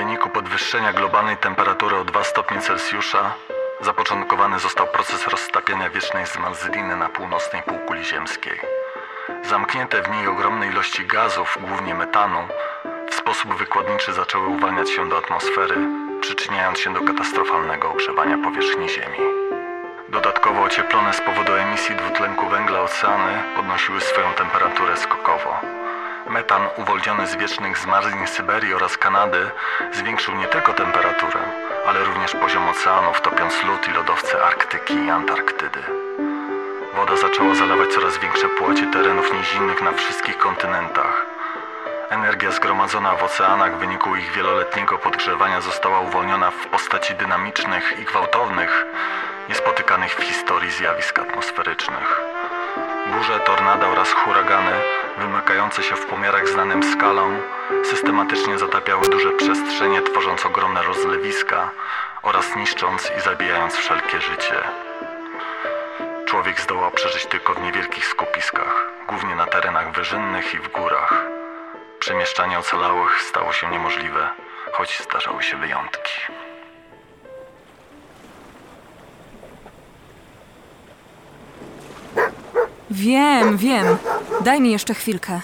[0.00, 3.34] wyniku podwyższenia globalnej temperatury o 2 stopnie Celsjusza
[3.80, 8.60] zapoczątkowany został proces roztapiania wiecznej zmarzliny na północnej półkuli ziemskiej.
[9.42, 12.38] Zamknięte w niej ogromne ilości gazów, głównie metanu,
[13.10, 15.76] w sposób wykładniczy zaczęły uwalniać się do atmosfery,
[16.20, 19.18] przyczyniając się do katastrofalnego ogrzewania powierzchni Ziemi.
[20.08, 25.60] Dodatkowo ocieplone z powodu emisji dwutlenku węgla oceany podnosiły swoją temperaturę skokowo.
[26.30, 29.50] Metan uwolniony z wiecznych zmarzlin Syberii oraz Kanady
[29.92, 31.40] zwiększył nie tylko temperaturę,
[31.86, 35.82] ale również poziom oceanów, topiąc lód i lodowce Arktyki i Antarktydy.
[36.94, 41.26] Woda zaczęła zalewać coraz większe płacie terenów nizinnych na wszystkich kontynentach.
[42.10, 48.04] Energia zgromadzona w oceanach w wyniku ich wieloletniego podgrzewania została uwolniona w postaci dynamicznych i
[48.04, 48.86] gwałtownych,
[49.48, 52.20] niespotykanych w historii zjawisk atmosferycznych.
[53.06, 54.72] Burze, tornada oraz huragany,
[55.18, 57.40] wymykające się w pomiarach znanym skalą,
[57.84, 61.70] systematycznie zatapiały duże przestrzenie, tworząc ogromne rozlewiska
[62.22, 64.56] oraz niszcząc i zabijając wszelkie życie.
[66.26, 71.14] Człowiek zdołał przeżyć tylko w niewielkich skupiskach, głównie na terenach wyżynnych i w górach.
[71.98, 74.28] Przemieszczanie ocalałych stało się niemożliwe,
[74.72, 76.12] choć zdarzały się wyjątki.
[82.90, 83.96] Wiem, wiem.
[84.44, 85.40] Daj mi jeszcze chwilkę.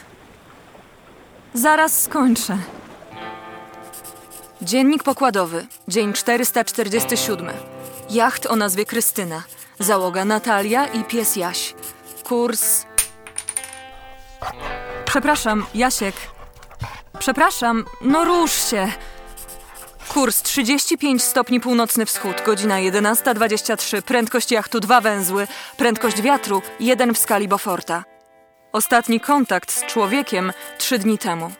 [1.55, 2.58] Zaraz skończę.
[4.62, 7.50] Dziennik pokładowy, dzień 447.
[8.11, 9.42] Jacht o nazwie Krystyna.
[9.78, 11.74] Załoga Natalia i pies Jaś.
[12.24, 12.86] Kurs.
[15.05, 16.14] Przepraszam, Jasiek.
[17.19, 18.89] Przepraszam, no rusz się.
[20.17, 27.19] Kurs 35 stopni północny wschód, godzina 11.23, prędkość jachtu 2 węzły, prędkość wiatru 1 w
[27.19, 28.05] skali Beauforta.
[28.73, 31.50] Ostatni kontakt z człowiekiem 3 dni temu.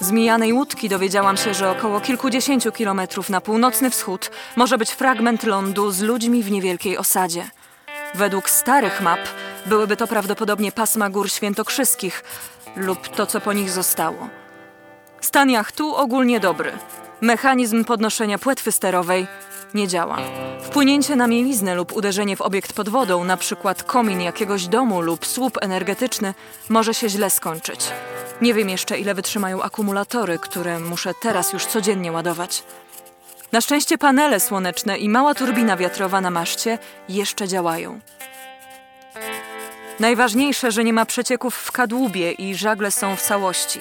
[0.00, 5.44] Z mijanej łódki dowiedziałam się, że około kilkudziesięciu kilometrów na północny wschód może być fragment
[5.44, 7.50] lądu z ludźmi w niewielkiej osadzie.
[8.14, 9.20] Według starych map
[9.66, 12.24] byłyby to prawdopodobnie pasma gór świętokrzyskich
[12.76, 14.28] lub to, co po nich zostało.
[15.20, 16.72] Stan jachtu ogólnie dobry.
[17.20, 19.26] Mechanizm podnoszenia płetwy sterowej
[19.74, 20.18] nie działa.
[20.62, 25.58] Wpłynięcie na mieliznę lub uderzenie w obiekt pod wodą, przykład komin jakiegoś domu lub słup
[25.60, 26.34] energetyczny,
[26.68, 27.80] może się źle skończyć.
[28.40, 32.62] Nie wiem jeszcze, ile wytrzymają akumulatory, które muszę teraz już codziennie ładować.
[33.52, 38.00] Na szczęście panele słoneczne i mała turbina wiatrowa na maszcie jeszcze działają.
[40.00, 43.80] Najważniejsze, że nie ma przecieków w kadłubie i żagle są w całości.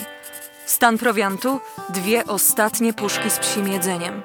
[0.69, 1.59] Stan prowiantu
[1.89, 4.21] dwie ostatnie puszki z psim jedzeniem.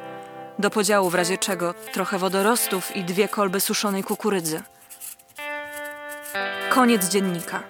[0.59, 4.63] Do podziału w razie czego trochę wodorostów i dwie kolby suszonej kukurydzy.
[6.71, 7.63] Koniec dziennika.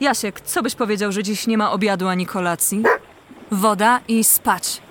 [0.00, 2.82] Jasiek, co byś powiedział, że dziś nie ma obiadu ani kolacji?
[3.50, 4.82] Woda i spać.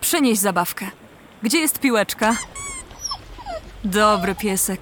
[0.00, 0.86] Przynieś zabawkę.
[1.42, 2.36] Gdzie jest piłeczka?
[3.84, 4.80] Dobry piesek.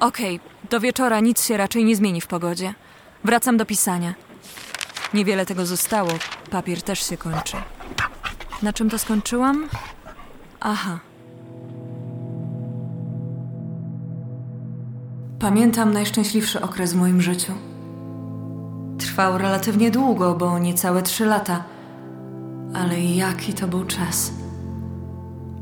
[0.00, 0.40] Okej,
[0.70, 2.74] do wieczora nic się raczej nie zmieni w pogodzie.
[3.24, 4.25] Wracam do pisania.
[5.16, 6.10] Niewiele tego zostało,
[6.50, 7.56] papier też się kończy.
[8.62, 9.68] Na czym to skończyłam?
[10.60, 10.98] Aha.
[15.38, 17.52] Pamiętam najszczęśliwszy okres w moim życiu.
[18.98, 21.64] Trwał relatywnie długo, bo niecałe trzy lata.
[22.74, 24.32] Ale jaki to był czas.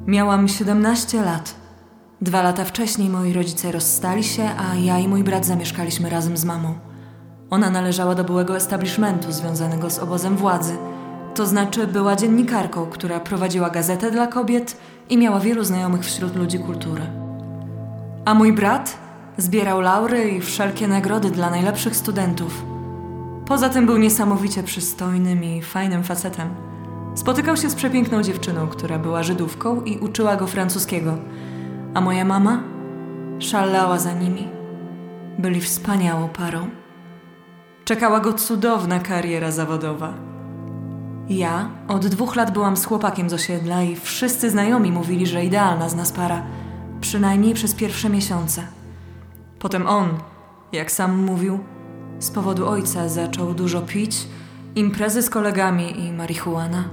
[0.06, 1.54] Miałam 17 lat.
[2.21, 6.44] Dwa lata wcześniej moi rodzice rozstali się, a ja i mój brat zamieszkaliśmy razem z
[6.44, 6.78] mamą.
[7.54, 10.76] Ona należała do byłego establishmentu związanego z obozem władzy.
[11.34, 14.76] To znaczy była dziennikarką, która prowadziła gazetę dla kobiet
[15.10, 17.03] i miała wielu znajomych wśród ludzi kultury.
[18.25, 18.98] A mój brat
[19.37, 22.65] zbierał laury i wszelkie nagrody dla najlepszych studentów.
[23.47, 26.48] Poza tym był niesamowicie przystojnym i fajnym facetem.
[27.15, 31.19] Spotykał się z przepiękną dziewczyną, która była Żydówką i uczyła go francuskiego.
[31.94, 32.62] A moja mama
[33.38, 34.48] szalała za nimi.
[35.38, 36.84] Byli wspaniałą parą.
[37.84, 40.15] Czekała go cudowna kariera zawodowa.
[41.28, 45.89] Ja od dwóch lat byłam z chłopakiem z osiedla i wszyscy znajomi mówili, że idealna
[45.89, 46.42] z nas para,
[47.01, 48.66] przynajmniej przez pierwsze miesiące.
[49.59, 50.09] Potem on,
[50.72, 51.59] jak sam mówił,
[52.19, 54.28] z powodu ojca zaczął dużo pić,
[54.75, 56.84] imprezy z kolegami i marihuana.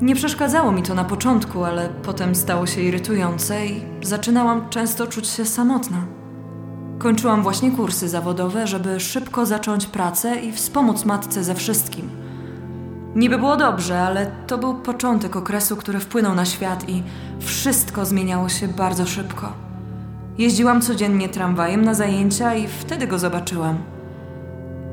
[0.00, 5.26] Nie przeszkadzało mi to na początku, ale potem stało się irytujące i zaczynałam często czuć
[5.26, 6.13] się samotna.
[6.98, 12.10] Kończyłam właśnie kursy zawodowe, żeby szybko zacząć pracę i wspomóc matce ze wszystkim.
[13.14, 17.02] Niby było dobrze, ale to był początek okresu, który wpłynął na świat i
[17.40, 19.52] wszystko zmieniało się bardzo szybko.
[20.38, 23.78] Jeździłam codziennie tramwajem na zajęcia i wtedy go zobaczyłam.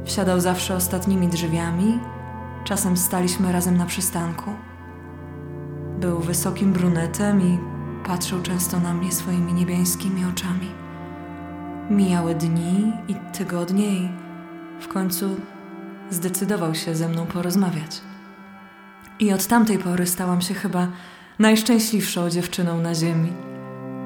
[0.06, 2.00] Wsiadał zawsze ostatnimi drzwiami,
[2.64, 4.52] czasem staliśmy razem na przystanku.
[6.00, 7.60] Był wysokim brunetem i
[8.08, 10.81] patrzył często na mnie swoimi niebiańskimi oczami.
[11.92, 14.10] Mijały dni i tygodnie i
[14.80, 15.36] w końcu
[16.10, 18.02] zdecydował się ze mną porozmawiać.
[19.20, 20.88] I od tamtej pory stałam się chyba
[21.40, 23.34] najszczęśliwszą dziewczyną na ziemi.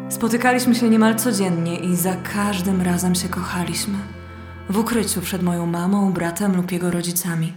[0.09, 3.97] Spotykaliśmy się niemal codziennie i za każdym razem się kochaliśmy.
[4.69, 7.53] W ukryciu przed moją mamą, bratem lub jego rodzicami.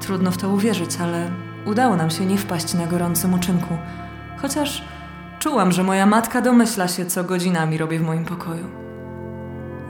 [0.00, 1.30] Trudno w to uwierzyć, ale
[1.66, 3.74] udało nam się nie wpaść na gorącym uczynku.
[4.36, 4.84] Chociaż
[5.38, 8.83] czułam, że moja matka domyśla się, co godzinami robię w moim pokoju.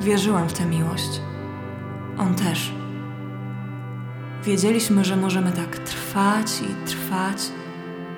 [0.01, 1.21] Wierzyłam w tę miłość.
[2.19, 2.75] On też.
[4.45, 7.53] Wiedzieliśmy, że możemy tak trwać i trwać,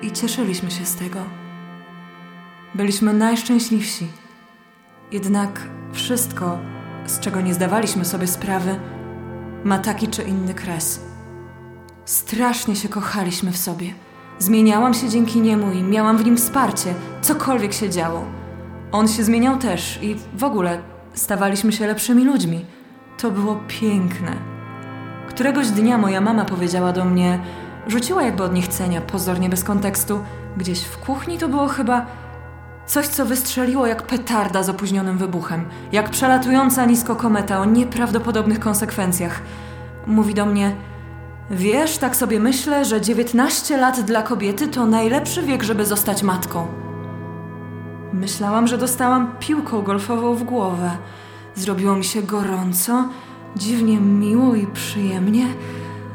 [0.01, 1.19] i cieszyliśmy się z tego.
[2.75, 4.07] Byliśmy najszczęśliwsi.
[5.11, 6.59] Jednak wszystko,
[7.05, 8.79] z czego nie zdawaliśmy sobie sprawy,
[9.63, 11.01] ma taki czy inny kres.
[12.05, 13.93] Strasznie się kochaliśmy w sobie.
[14.39, 18.25] Zmieniałam się dzięki niemu i miałam w nim wsparcie, cokolwiek się działo.
[18.91, 20.81] On się zmieniał też i w ogóle
[21.17, 22.65] stawaliśmy się lepszymi ludźmi.
[23.17, 24.31] To było piękne.
[25.29, 27.39] Któregoś dnia moja mama powiedziała do mnie,
[27.87, 30.19] rzuciła jakby od niechcenia, pozornie bez kontekstu,
[30.57, 32.05] gdzieś w kuchni to było chyba
[32.85, 39.41] coś, co wystrzeliło jak petarda z opóźnionym wybuchem, jak przelatująca nisko kometa o nieprawdopodobnych konsekwencjach.
[40.07, 40.75] Mówi do mnie,
[41.51, 46.86] wiesz, tak sobie myślę, że 19 lat dla kobiety to najlepszy wiek, żeby zostać matką.
[48.13, 50.91] Myślałam, że dostałam piłką golfową w głowę.
[51.55, 53.09] Zrobiło mi się gorąco,
[53.55, 55.47] dziwnie miło i przyjemnie.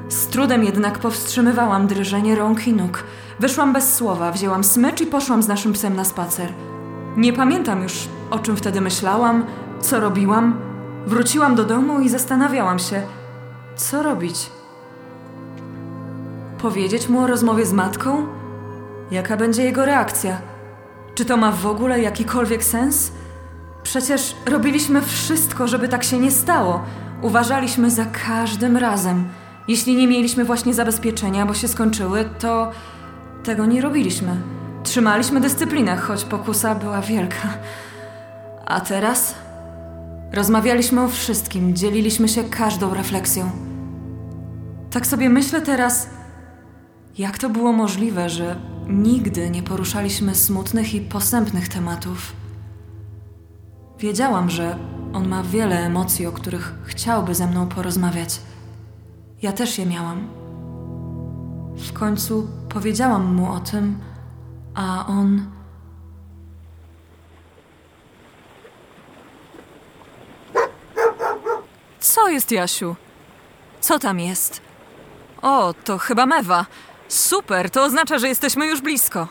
[0.08, 3.04] Z trudem jednak powstrzymywałam drżenie rąk i nóg.
[3.40, 6.52] Wyszłam bez słowa, wzięłam smycz i poszłam z naszym psem na spacer.
[7.16, 9.44] Nie pamiętam już, o czym wtedy myślałam,
[9.80, 10.56] co robiłam.
[11.06, 13.02] Wróciłam do domu i zastanawiałam się,
[13.76, 14.50] co robić.
[16.58, 18.26] Powiedzieć mu o rozmowie z matką?
[19.10, 20.51] Jaka będzie jego reakcja?
[21.14, 23.12] Czy to ma w ogóle jakikolwiek sens?
[23.82, 26.84] Przecież robiliśmy wszystko, żeby tak się nie stało.
[27.22, 29.28] Uważaliśmy za każdym razem.
[29.68, 32.70] Jeśli nie mieliśmy właśnie zabezpieczenia, bo się skończyły, to
[33.44, 34.36] tego nie robiliśmy.
[34.82, 37.48] Trzymaliśmy dyscyplinę, choć pokusa była wielka.
[38.66, 39.34] A teraz?
[40.32, 43.50] Rozmawialiśmy o wszystkim, dzieliliśmy się każdą refleksją.
[44.90, 46.08] Tak sobie myślę teraz,
[47.18, 48.56] jak to było możliwe, że
[48.86, 52.32] nigdy nie poruszaliśmy smutnych i posępnych tematów.
[53.98, 54.78] Wiedziałam, że
[55.12, 58.40] on ma wiele emocji, o których chciałby ze mną porozmawiać.
[59.42, 60.28] Ja też je miałam.
[61.76, 63.98] W końcu powiedziałam mu o tym,
[64.74, 65.46] a on.
[72.00, 72.96] Co jest, Jasiu?
[73.80, 74.60] Co tam jest?
[75.42, 76.66] O, to chyba mewa.
[77.12, 79.28] Super, to oznacza, że jesteśmy już blisko.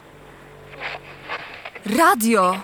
[2.00, 2.62] Radio!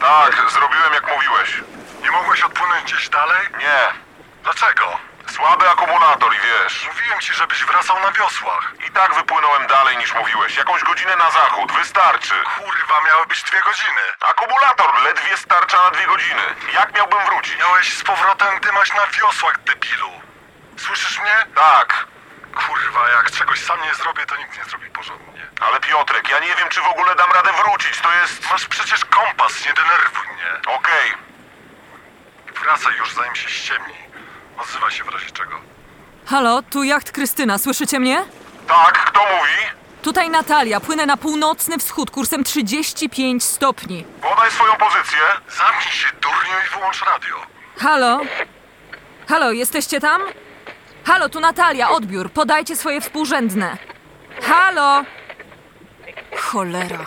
[0.00, 1.62] Tak, zrobiłem jak mówiłeś.
[2.02, 3.46] Nie mogłeś odpłynąć gdzieś dalej?
[3.58, 3.78] Nie,
[4.42, 5.07] Dlaczego?
[5.38, 6.88] Słaby akumulator i wiesz.
[6.88, 8.72] Mówiłem ci, żebyś wracał na wiosłach.
[8.88, 10.56] I tak wypłynąłem dalej niż mówiłeś.
[10.56, 12.34] Jakąś godzinę na zachód, wystarczy.
[12.56, 14.00] Kurwa, miały być dwie godziny.
[14.20, 16.42] Akumulator ledwie starcza na dwie godziny.
[16.74, 17.58] Jak miałbym wrócić?
[17.58, 20.12] Miałeś z powrotem dymać na wiosłach, debilu.
[20.76, 21.36] Słyszysz mnie?
[21.54, 22.06] Tak,
[22.66, 25.46] Kurwa, jak czegoś sam nie zrobię, to nikt nie zrobi porządnie.
[25.60, 28.00] ale Piotrek, ja nie wiem, czy w ogóle dam radę wrócić.
[28.00, 28.50] To jest...
[28.50, 30.74] Masz przecież kompas, nie denerwuj mnie.
[30.74, 31.14] Okej,
[32.62, 34.07] Wracaj już, zanim się ściemni.
[34.58, 35.50] Odzywaj się w razie czego.
[36.26, 38.24] Halo, tu jacht Krystyna, słyszycie mnie?
[38.68, 39.78] tak, kto mówi?
[40.02, 44.04] Tutaj Natalia, płynę na północny wschód kursem 35 stopni.
[44.22, 45.18] Podaj swoją pozycję.
[45.58, 47.36] Zamknij się, durniu, i wyłącz radio.
[47.78, 48.20] Halo?
[49.28, 50.22] Halo, jesteście tam?
[51.04, 52.30] Halo, tu Natalia, odbiór.
[52.30, 53.76] Podajcie swoje współrzędne.
[54.42, 55.04] Halo?
[56.40, 57.04] Cholera.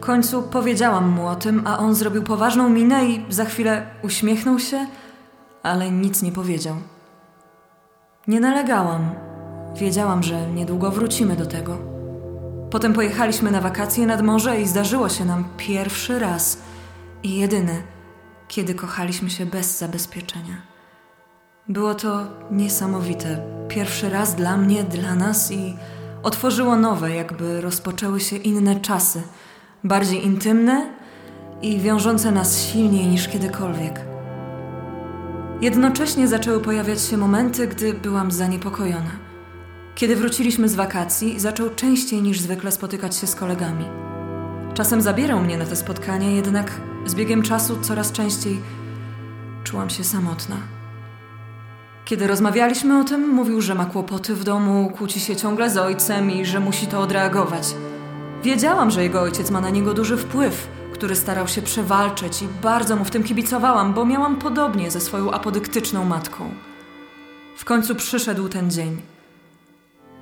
[0.00, 4.86] Końcu powiedziałam mu o tym, a on zrobił poważną minę i za chwilę uśmiechnął się,
[5.62, 6.76] ale nic nie powiedział.
[8.26, 9.10] Nie nalegałam.
[9.74, 11.78] Wiedziałam, że niedługo wrócimy do tego.
[12.70, 16.58] Potem pojechaliśmy na wakacje nad morze i zdarzyło się nam pierwszy raz
[17.22, 17.82] i jedyny,
[18.48, 20.62] kiedy kochaliśmy się bez zabezpieczenia.
[21.68, 23.42] Było to niesamowite.
[23.68, 25.76] Pierwszy raz dla mnie, dla nas i
[26.22, 29.22] otworzyło nowe, jakby rozpoczęły się inne czasy,
[29.84, 30.86] bardziej intymne
[31.62, 34.00] i wiążące nas silniej niż kiedykolwiek.
[35.60, 39.10] Jednocześnie zaczęły pojawiać się momenty, gdy byłam zaniepokojona.
[39.94, 43.84] Kiedy wróciliśmy z wakacji, zaczął częściej niż zwykle spotykać się z kolegami.
[44.74, 48.60] Czasem zabierał mnie na te spotkania, jednak z biegiem czasu coraz częściej
[49.64, 50.56] czułam się samotna.
[52.04, 56.30] Kiedy rozmawialiśmy o tym, mówił, że ma kłopoty w domu, kłóci się ciągle z ojcem
[56.30, 57.74] i że musi to odreagować.
[58.42, 62.96] Wiedziałam, że jego ojciec ma na niego duży wpływ, który starał się przewalczyć i bardzo
[62.96, 66.54] mu w tym kibicowałam, bo miałam podobnie ze swoją apodyktyczną matką.
[67.56, 69.02] W końcu przyszedł ten dzień.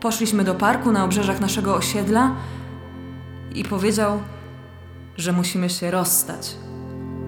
[0.00, 2.34] Poszliśmy do parku na obrzeżach naszego osiedla
[3.54, 4.22] i powiedział,
[5.16, 6.56] że musimy się rozstać,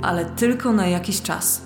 [0.03, 1.63] ale tylko na jakiś czas.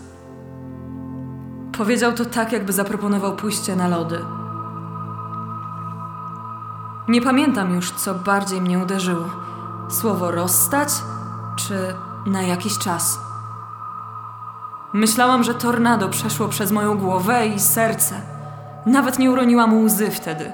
[1.72, 4.43] Powiedział to tak, jakby zaproponował pójście na lody.
[7.08, 9.24] Nie pamiętam już, co bardziej mnie uderzyło:
[9.90, 10.88] słowo rozstać
[11.56, 11.94] czy
[12.26, 13.18] na jakiś czas.
[14.92, 18.14] Myślałam, że tornado przeszło przez moją głowę i serce.
[18.86, 20.52] Nawet nie uroniłam łzy wtedy.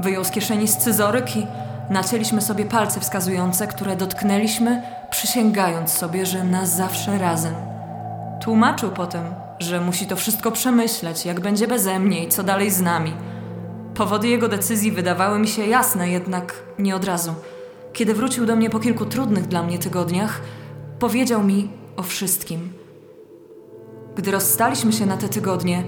[0.00, 1.46] Wyjął z kieszeni scyzoryk i
[1.90, 7.54] nacięliśmy sobie palce wskazujące, które dotknęliśmy, przysięgając sobie, że na zawsze razem.
[8.40, 9.24] Tłumaczył potem,
[9.58, 13.12] że musi to wszystko przemyśleć, jak będzie beze mnie i co dalej z nami.
[13.98, 17.34] Powody jego decyzji wydawały mi się jasne, jednak nie od razu.
[17.92, 20.40] Kiedy wrócił do mnie po kilku trudnych dla mnie tygodniach,
[20.98, 22.72] powiedział mi o wszystkim.
[24.16, 25.84] Gdy rozstaliśmy się na te tygodnie,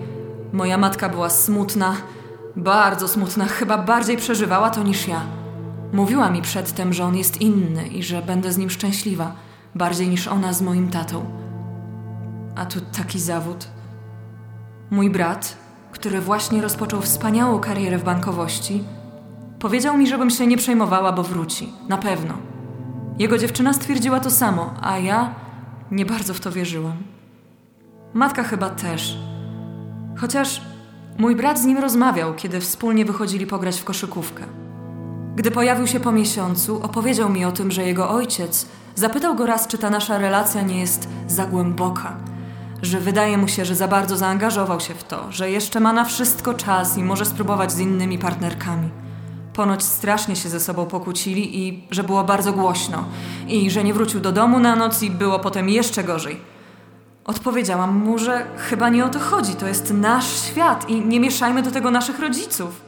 [0.52, 1.96] moja matka była smutna,
[2.56, 5.22] bardzo smutna, chyba bardziej przeżywała to niż ja.
[5.92, 9.34] Mówiła mi przedtem, że on jest inny i że będę z nim szczęśliwa,
[9.74, 11.24] bardziej niż ona z moim tatą.
[12.56, 13.68] A tu taki zawód.
[14.90, 15.59] Mój brat,
[15.92, 18.84] który właśnie rozpoczął wspaniałą karierę w bankowości,
[19.58, 21.72] powiedział mi, żebym się nie przejmowała, bo wróci.
[21.88, 22.34] Na pewno.
[23.18, 25.34] Jego dziewczyna stwierdziła to samo, a ja
[25.90, 26.96] nie bardzo w to wierzyłam.
[28.14, 29.18] Matka chyba też.
[30.16, 30.60] Chociaż
[31.18, 34.44] mój brat z nim rozmawiał, kiedy wspólnie wychodzili pograć w koszykówkę.
[35.36, 39.66] Gdy pojawił się po miesiącu, opowiedział mi o tym, że jego ojciec zapytał go raz,
[39.66, 42.16] czy ta nasza relacja nie jest za głęboka,
[42.82, 46.04] że wydaje mu się, że za bardzo zaangażował się w to, że jeszcze ma na
[46.04, 48.88] wszystko czas i może spróbować z innymi partnerkami.
[49.52, 53.04] Ponoć strasznie się ze sobą pokłócili i że było bardzo głośno,
[53.48, 56.40] i że nie wrócił do domu na noc i było potem jeszcze gorzej.
[57.24, 61.62] Odpowiedziałam mu, że chyba nie o to chodzi, to jest nasz świat i nie mieszajmy
[61.62, 62.80] do tego naszych rodziców.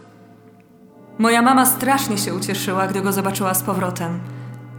[1.18, 4.20] Moja mama strasznie się ucieszyła, gdy go zobaczyła z powrotem.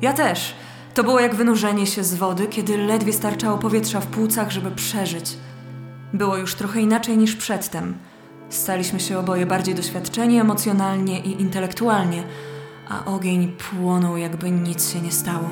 [0.01, 0.55] Ja też.
[0.94, 5.38] To było jak wynurzenie się z wody, kiedy ledwie starczało powietrza w płucach, żeby przeżyć.
[6.14, 7.98] Było już trochę inaczej niż przedtem.
[8.50, 12.24] Staliśmy się oboje bardziej doświadczeni emocjonalnie i intelektualnie,
[12.90, 15.50] a ogień płonął, jakby nic się nie stało.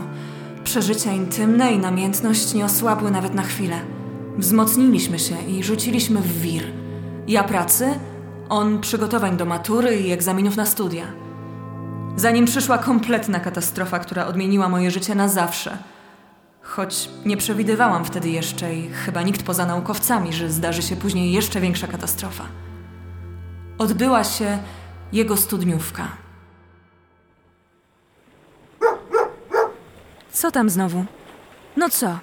[0.64, 3.80] Przeżycia intymne i namiętność nie osłabły nawet na chwilę.
[4.38, 6.64] Wzmocniliśmy się i rzuciliśmy w wir.
[7.28, 7.88] Ja pracy,
[8.50, 11.21] on przygotowań do matury i egzaminów na studia.
[12.16, 15.78] Zanim przyszła kompletna katastrofa, która odmieniła moje życie na zawsze.
[16.62, 21.60] Choć nie przewidywałam wtedy jeszcze i chyba nikt poza naukowcami, że zdarzy się później jeszcze
[21.60, 22.44] większa katastrofa.
[23.78, 24.58] Odbyła się
[25.14, 26.08] jego studniówka.
[30.32, 31.06] Co tam znowu?
[31.78, 32.20] No co?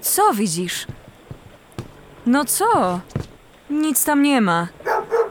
[0.00, 0.86] Co widzisz?
[2.26, 3.00] No co?
[3.70, 4.68] Nic tam nie ma.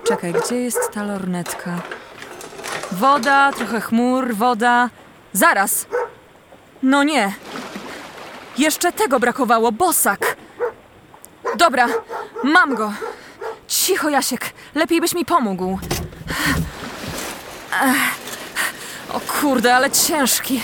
[0.03, 1.81] Czekaj, gdzie jest ta lornetka?
[2.93, 4.89] Woda, trochę chmur, woda.
[5.33, 5.85] Zaraz!
[6.83, 7.33] No nie.
[8.57, 10.35] Jeszcze tego brakowało, bosak.
[11.55, 11.87] Dobra,
[12.43, 12.93] mam go.
[13.67, 14.53] Cicho, Jasiek.
[14.75, 15.79] Lepiej byś mi pomógł.
[19.13, 20.61] O kurde, ale ciężki.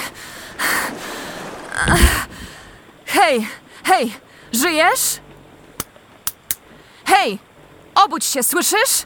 [3.05, 3.47] Hej,
[3.83, 4.13] hej,
[4.53, 5.19] żyjesz?
[7.05, 7.39] Hej,
[7.95, 9.05] obudź się, słyszysz?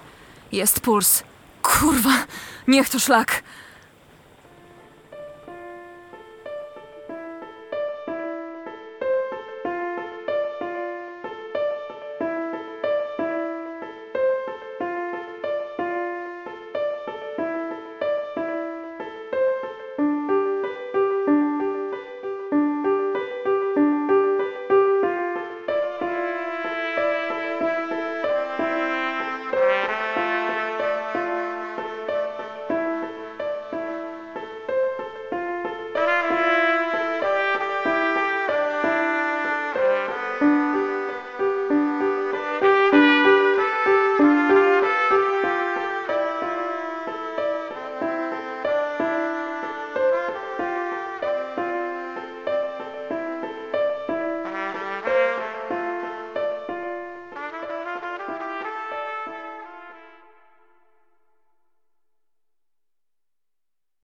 [0.51, 1.23] Jest puls.
[1.63, 2.27] Kurwa,
[2.67, 3.43] niech to szlak.